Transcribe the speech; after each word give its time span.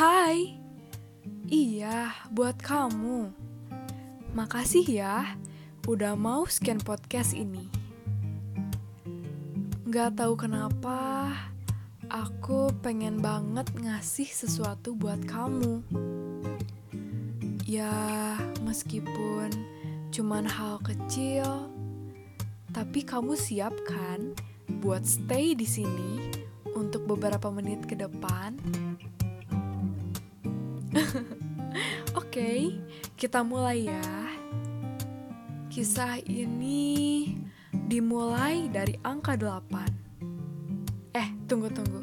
Hai. 0.00 0.56
Iya, 1.52 2.16
buat 2.32 2.56
kamu. 2.56 3.36
Makasih 4.32 4.88
ya 4.88 5.36
udah 5.84 6.16
mau 6.16 6.48
scan 6.48 6.80
podcast 6.80 7.36
ini. 7.36 7.68
Gak 9.92 10.16
tahu 10.16 10.40
kenapa, 10.40 11.28
aku 12.08 12.72
pengen 12.80 13.20
banget 13.20 13.68
ngasih 13.76 14.24
sesuatu 14.24 14.96
buat 14.96 15.20
kamu. 15.28 15.84
Ya, 17.68 18.40
meskipun 18.64 19.52
cuman 20.16 20.48
hal 20.48 20.80
kecil, 20.80 21.68
tapi 22.72 23.04
kamu 23.04 23.36
siap 23.36 23.76
kan 23.84 24.32
buat 24.80 25.04
stay 25.04 25.52
di 25.52 25.68
sini 25.68 26.32
untuk 26.72 27.04
beberapa 27.04 27.52
menit 27.52 27.84
ke 27.84 28.00
depan? 28.00 28.56
Oke, 32.40 32.72
kita 33.20 33.44
mulai 33.44 33.84
ya. 33.84 34.00
Kisah 35.68 36.24
ini 36.24 37.28
dimulai 37.68 38.64
dari 38.72 38.96
angka 39.04 39.36
8. 39.36 41.12
Eh, 41.12 41.28
tunggu-tunggu. 41.44 42.00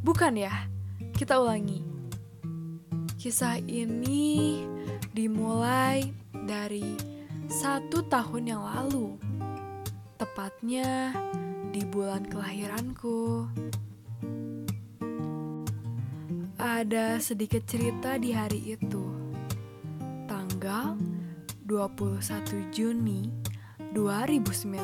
Bukan 0.00 0.40
ya? 0.40 0.64
Kita 1.12 1.36
ulangi. 1.36 1.84
Kisah 3.20 3.60
ini 3.68 4.64
dimulai 5.12 6.08
dari 6.32 6.96
satu 7.44 8.00
tahun 8.08 8.56
yang 8.56 8.64
lalu. 8.64 9.20
Tepatnya 10.16 11.12
di 11.68 11.84
bulan 11.84 12.24
kelahiranku. 12.24 13.44
Ada 16.56 17.20
sedikit 17.20 17.68
cerita 17.68 18.16
di 18.16 18.32
hari 18.32 18.72
itu. 18.72 19.15
Tanggal 20.66 20.98
21 21.70 22.74
Juni 22.74 23.30
2019. 23.94 24.74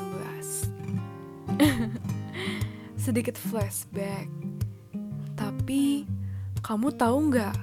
sedikit 3.03 3.35
flashback. 3.35 4.31
Tapi 5.35 6.07
kamu 6.63 6.87
tahu 6.95 7.35
nggak? 7.35 7.59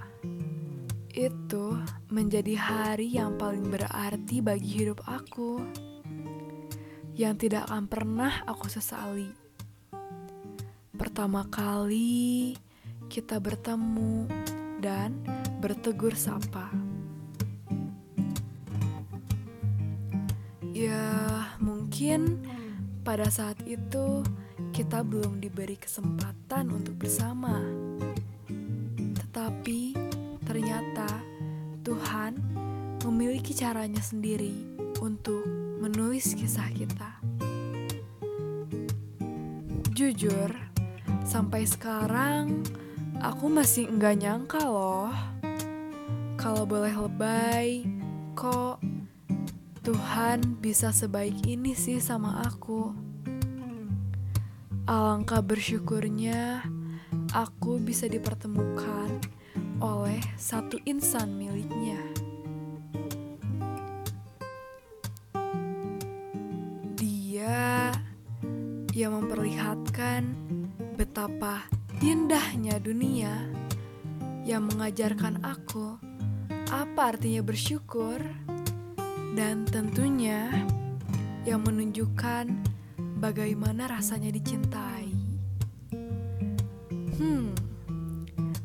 Itu 1.16 1.80
menjadi 2.12 2.60
hari 2.60 3.08
yang 3.08 3.40
paling 3.40 3.72
berarti 3.72 4.44
bagi 4.44 4.84
hidup 4.84 5.00
aku. 5.08 5.64
Yang 7.16 7.48
tidak 7.48 7.72
akan 7.72 7.88
pernah 7.88 8.44
aku 8.44 8.68
sesali. 8.68 9.32
Pertama 10.92 11.48
kali 11.48 12.52
kita 13.08 13.40
bertemu 13.40 14.28
dan 14.84 15.16
bertegur 15.64 16.20
sapa. 16.20 16.89
Ya, 20.80 21.12
mungkin 21.60 22.40
pada 23.04 23.28
saat 23.28 23.60
itu 23.68 24.24
kita 24.72 25.04
belum 25.04 25.44
diberi 25.44 25.76
kesempatan 25.76 26.72
untuk 26.72 26.96
bersama. 27.04 27.60
Tetapi 28.96 30.00
ternyata 30.48 31.20
Tuhan 31.84 32.40
memiliki 33.04 33.52
caranya 33.52 34.00
sendiri 34.00 34.56
untuk 35.04 35.44
menulis 35.84 36.32
kisah 36.32 36.72
kita. 36.72 37.20
Jujur, 39.92 40.56
sampai 41.28 41.68
sekarang 41.68 42.64
Aku 43.20 43.52
masih 43.52 43.92
enggak 43.92 44.16
nyangka 44.16 44.64
loh. 44.64 45.12
Kalau 46.40 46.64
boleh 46.64 46.96
lebay, 46.96 47.84
kok 48.32 48.80
Tuhan 49.80 50.60
bisa 50.60 50.92
sebaik 50.92 51.48
ini 51.48 51.72
sih 51.72 52.04
sama 52.04 52.44
aku. 52.44 52.92
Alangkah 54.84 55.40
bersyukurnya 55.40 56.68
aku 57.32 57.80
bisa 57.80 58.12
dipertemukan 58.12 59.08
oleh 59.80 60.20
satu 60.36 60.76
insan 60.84 61.40
miliknya. 61.40 62.02
Dia 67.00 67.96
yang 68.92 69.16
memperlihatkan 69.24 70.36
betapa 71.00 71.64
indahnya 72.04 72.84
dunia 72.84 73.48
yang 74.44 74.68
mengajarkan 74.68 75.40
aku 75.40 75.96
apa 76.68 77.16
artinya 77.16 77.40
bersyukur 77.40 78.20
dan 79.40 79.64
tentunya 79.64 80.52
yang 81.48 81.64
menunjukkan 81.64 82.52
bagaimana 83.24 83.88
rasanya 83.88 84.36
dicintai. 84.36 85.16
Hmm, 87.16 87.56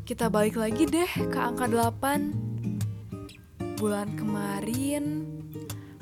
kita 0.02 0.26
balik 0.26 0.58
lagi 0.58 0.90
deh 0.90 1.06
ke 1.06 1.38
angka 1.38 1.70
8. 1.70 3.78
Bulan 3.78 4.18
kemarin, 4.18 5.22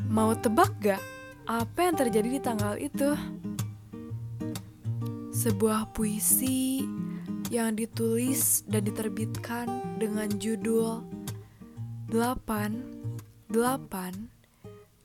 mau 0.09 0.33
tebak 0.33 0.73
gak 0.81 1.05
apa 1.45 1.93
yang 1.93 1.97
terjadi 2.01 2.29
di 2.33 2.41
tanggal 2.41 2.81
itu? 2.81 3.13
Sebuah 5.37 5.93
puisi 5.93 6.81
yang 7.53 7.77
ditulis 7.77 8.65
dan 8.65 8.89
diterbitkan 8.89 9.69
dengan 10.01 10.33
judul 10.41 11.05
8 12.09 13.53
8 13.53 14.32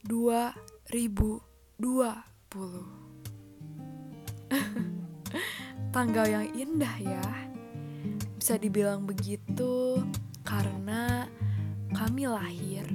2020. 0.07 1.43
Tanggal 5.95 6.25
yang 6.31 6.47
indah 6.55 6.95
ya. 7.03 7.27
Bisa 8.39 8.55
dibilang 8.55 9.03
begitu 9.03 9.99
karena 10.47 11.27
kami 11.91 12.31
lahir 12.31 12.87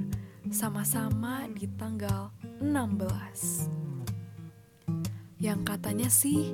sama-sama 0.49 1.45
di 1.53 1.69
tanggal 1.77 2.33
16. 2.57 3.69
Yang 5.37 5.59
katanya 5.61 6.09
sih 6.09 6.49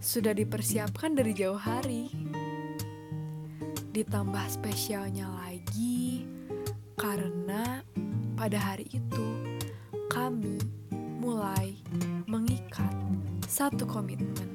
sudah 0.00 0.32
dipersiapkan 0.32 1.12
dari 1.12 1.36
jauh 1.36 1.60
hari. 1.60 2.08
Ditambah 3.92 4.48
spesialnya 4.48 5.28
lagi 5.28 6.24
karena 6.96 7.84
pada 8.38 8.56
hari 8.56 8.88
itu 8.88 9.49
kami 10.10 10.58
mulai 11.22 11.78
mengikat 12.26 12.90
satu 13.46 13.86
komitmen. 13.86 14.50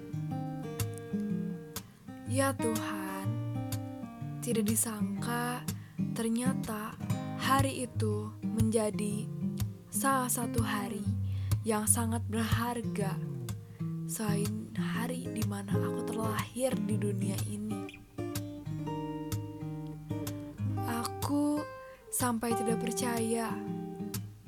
Ya 2.27 2.51
Tuhan, 2.51 3.27
tidak 4.43 4.67
disangka 4.67 5.63
ternyata 6.11 6.99
hari 7.39 7.87
itu 7.87 8.27
menjadi 8.43 9.23
salah 9.87 10.27
satu 10.27 10.59
hari 10.59 11.07
yang 11.63 11.87
sangat 11.87 12.19
berharga 12.27 13.15
selain 14.11 14.75
hari 14.75 15.31
di 15.31 15.47
mana 15.47 15.71
aku 15.71 16.11
terlahir 16.11 16.75
di 16.83 16.99
dunia 16.99 17.39
ini. 17.47 17.65
sampai 22.15 22.55
tidak 22.55 22.79
percaya. 22.79 23.51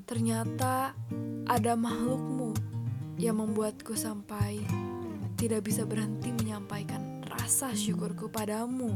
Ternyata 0.07 0.95
ada 1.51 1.75
makhlukmu 1.75 2.55
yang 3.19 3.43
membuatku 3.43 3.91
sampai 3.91 4.63
tidak 5.35 5.67
bisa 5.67 5.83
berhenti 5.83 6.31
menyampaikan 6.31 7.19
rasa 7.27 7.75
syukurku 7.75 8.31
padamu. 8.31 8.95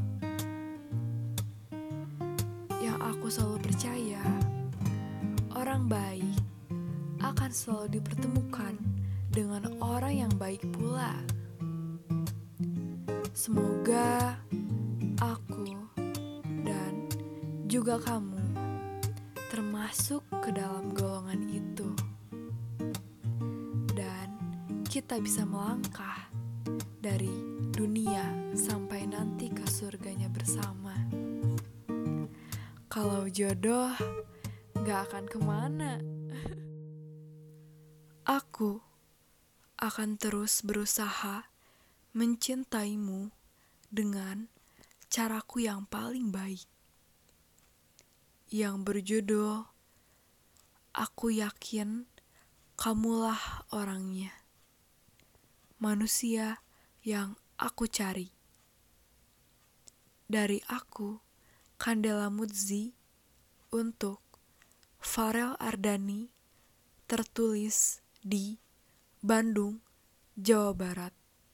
Yang 2.80 2.98
aku 3.04 3.28
selalu 3.28 3.58
percaya, 3.60 4.24
orang 5.52 5.92
baik 5.92 6.32
akan 7.20 7.52
selalu 7.52 8.00
dipertemukan 8.00 8.80
dengan 9.36 9.68
orang 9.84 10.16
yang 10.16 10.34
baik 10.40 10.64
pula. 10.72 11.12
Semoga 13.36 14.40
aku 15.20 15.76
dan 16.64 17.12
juga 17.68 18.00
kamu 18.00 18.31
masuk 19.92 20.24
ke 20.40 20.56
dalam 20.56 20.96
golongan 20.96 21.52
itu, 21.52 21.92
dan 23.92 24.32
kita 24.88 25.20
bisa 25.20 25.44
melangkah 25.44 26.32
dari 27.04 27.28
dunia 27.76 28.24
sampai 28.56 29.04
nanti 29.04 29.52
ke 29.52 29.68
surganya 29.68 30.32
bersama. 30.32 30.96
Kalau 32.88 33.28
jodoh 33.28 33.92
gak 34.88 35.12
akan 35.12 35.26
ke 35.28 35.40
mana, 35.44 36.00
aku 38.40 38.80
akan 39.76 40.16
terus 40.16 40.64
berusaha 40.64 41.52
mencintaimu 42.16 43.28
dengan 43.92 44.48
caraku 45.12 45.68
yang 45.68 45.84
paling 45.84 46.32
baik. 46.32 46.64
yang 48.52 48.84
berjudul 48.84 49.71
Aku 50.92 51.32
Yakin 51.32 52.04
Kamulah 52.76 53.64
Orangnya. 53.72 54.36
Manusia 55.80 56.60
yang 57.00 57.40
aku 57.56 57.88
cari. 57.88 58.36
Dari 60.28 60.60
aku, 60.68 61.16
Kandela 61.80 62.28
Mudzi, 62.28 62.92
untuk 63.72 64.20
Farel 65.00 65.56
Ardani, 65.64 66.28
tertulis 67.08 68.04
di 68.20 68.60
Bandung, 69.24 69.80
Jawa 70.36 70.76
Barat. 70.76 71.21